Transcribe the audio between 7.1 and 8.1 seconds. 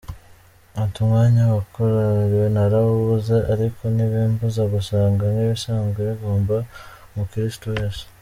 umukirisitu wese”.